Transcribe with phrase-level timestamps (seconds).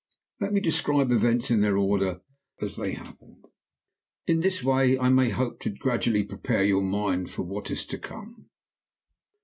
[0.39, 2.21] "Let me describe events in their order
[2.59, 3.45] as they happened.
[4.25, 7.99] In this way I may hope to gradually prepare your mind for what is to
[7.99, 8.49] come.